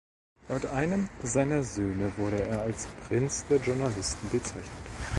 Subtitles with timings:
[0.49, 4.65] Laut einem seiner Söhne wurde er als "Prinz der Journalisten" bezeichnet.